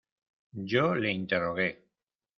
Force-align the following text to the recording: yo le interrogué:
yo 0.71 0.95
le 0.95 1.11
interrogué: 1.11 1.69